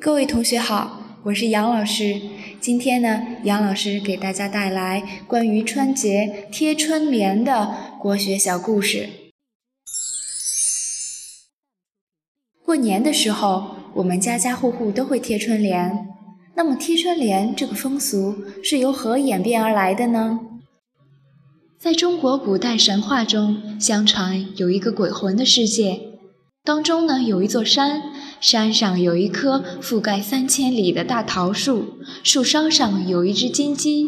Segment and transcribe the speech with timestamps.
[0.00, 2.20] 各位同学好，我是杨老师。
[2.60, 9.08] 今天呢，杨老师给大家带来关于春节贴春联的国学小故事。
[12.64, 16.06] 过年的时候，我们家家户户都会贴春联。
[16.54, 20.38] 那么，贴春联这个风俗是由何演变而来的呢？
[21.76, 26.02] 在中国古代神话中，相传有一个鬼魂的世界。
[26.64, 28.02] 当中呢，有一座山，
[28.40, 34.06] 山上有一棵覆盖三千里的大桃树，树梢上有一只金鸡。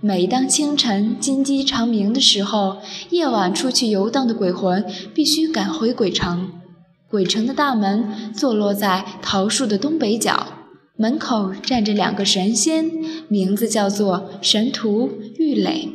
[0.00, 2.78] 每当清晨金鸡长鸣的时候，
[3.10, 6.50] 夜晚出去游荡的鬼魂必须赶回鬼城。
[7.08, 10.46] 鬼城的大门坐落在桃树的东北角，
[10.96, 12.90] 门口站着两个神仙，
[13.28, 15.90] 名字叫做神荼、郁垒。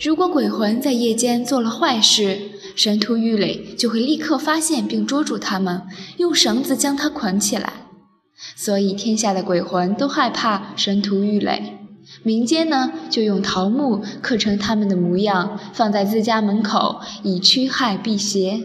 [0.00, 5.82] 如果鬼魂在夜间做了坏事，神荼郁垒就会立刻发现并捉住他们，
[6.16, 7.72] 用绳子将他捆起来。
[8.56, 11.78] 所以天下的鬼魂都害怕神荼郁垒。
[12.22, 18.60] 民间呢，就用桃木刻成他们的模样，放在自家门口，以驱害辟邪。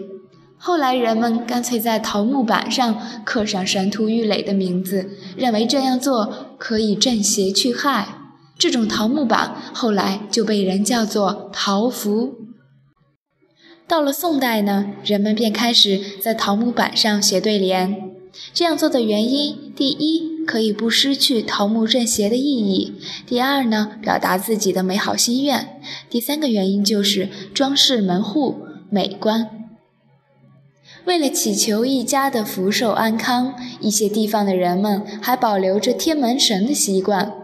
[0.58, 8.16] 后来人们干脆在桃木板上刻上神荼郁垒的名字，认为这样做可以镇邪去害。
[8.58, 12.39] 这种桃木板后来就被人叫做桃符。
[13.90, 18.12] 到了宋代呢，人们便开始在桃木板上写对联。
[18.54, 22.94] 这样做的原因，第一，可以不失去桃木镇邪的意义；
[23.26, 25.62] 第二呢，表达自己的美好心愿；
[26.08, 28.60] 第三个原因就是装饰门户
[28.92, 29.50] 美观。
[31.06, 37.39] 为了祈求一家的福寿安康，一些地方的人们还保留着贴门神的习惯。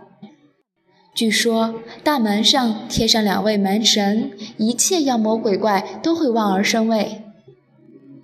[1.15, 7.21] 据说大门上贴上两位门神，一切妖魔鬼怪都会望而生畏。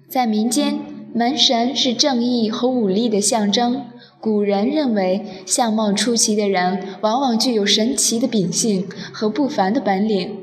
[0.10, 0.78] 在民间，
[1.14, 3.84] 门神是正义和武力的象征。
[4.20, 10.40] 古人认为，相貌出奇的人往往具有神奇的秉性和不凡的本领。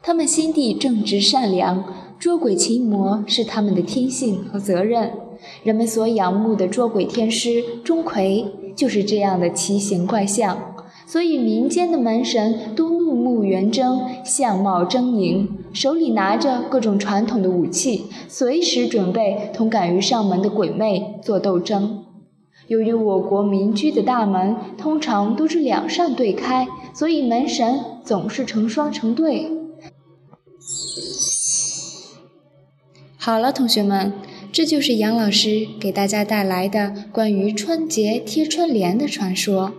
[0.00, 5.10] 他们心地正直善良，捉鬼擒魔是他们的天性和责任。
[5.64, 8.46] 人们所仰慕的捉鬼天师钟馗
[8.76, 10.71] 就是这样的奇形怪相。
[11.06, 22.04] 所以，民间的门神都怒目圆睁，相貌狰狞，手里拿着各种传统的武器，随时准备同敢于上门的鬼魅做斗争。
[22.68, 29.50] 由于我国民居的大门通常都是两扇对开，所以门神总是成双成对。
[33.18, 34.12] 好了，同学们，
[34.50, 39.72] 这就是杨老师给大家带来的关于春节贴春联的传说。